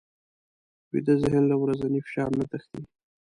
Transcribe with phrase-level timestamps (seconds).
[0.91, 2.81] ویده ذهن له ورځني فشار نه تښتي